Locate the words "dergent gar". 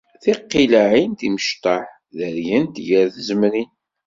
2.17-3.07